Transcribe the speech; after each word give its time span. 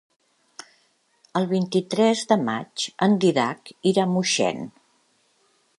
El 1.39 1.45
vint-i-tres 1.51 2.23
de 2.33 2.39
maig 2.47 2.87
en 3.09 3.15
Dídac 3.25 3.73
irà 3.93 4.07
a 4.07 4.11
Moixent. 4.17 4.65